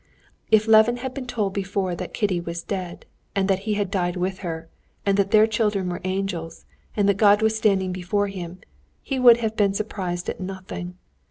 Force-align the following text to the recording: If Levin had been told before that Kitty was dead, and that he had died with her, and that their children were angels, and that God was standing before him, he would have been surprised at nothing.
If 0.49 0.65
Levin 0.67 0.97
had 0.97 1.13
been 1.13 1.27
told 1.27 1.53
before 1.53 1.93
that 1.93 2.11
Kitty 2.11 2.41
was 2.41 2.63
dead, 2.63 3.05
and 3.35 3.47
that 3.47 3.59
he 3.69 3.75
had 3.75 3.91
died 3.91 4.15
with 4.17 4.39
her, 4.39 4.67
and 5.05 5.15
that 5.15 5.29
their 5.29 5.45
children 5.45 5.89
were 5.89 6.01
angels, 6.03 6.65
and 6.97 7.07
that 7.07 7.17
God 7.17 7.43
was 7.43 7.55
standing 7.55 7.91
before 7.91 8.25
him, 8.27 8.61
he 9.03 9.19
would 9.19 9.37
have 9.45 9.55
been 9.55 9.75
surprised 9.75 10.27
at 10.27 10.39
nothing. 10.39 10.95